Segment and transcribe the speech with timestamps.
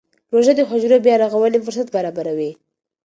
[0.33, 2.51] روژه د حجرو بیا رغونې فرصت برابروي.